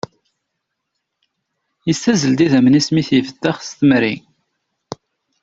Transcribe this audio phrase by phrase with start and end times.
[1.87, 4.15] Yessazzel-d idammen-is mi i t-ifeddex s temri